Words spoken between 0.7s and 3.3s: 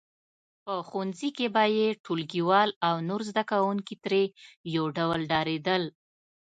ښوونځي کې به یې ټولګیوال او نور